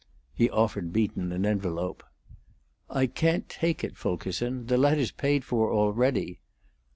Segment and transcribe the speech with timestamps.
[0.33, 2.03] He offered Beaton an envelope.
[2.89, 4.65] "I can't take it, Fulkerson.
[4.65, 6.39] The letter's paid for already."